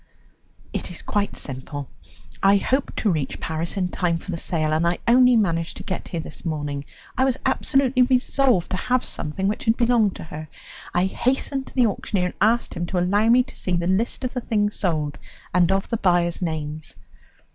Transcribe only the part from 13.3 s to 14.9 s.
to see the list of the things